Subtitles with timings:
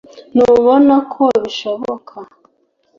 [0.33, 2.15] ntubona ko bishoboka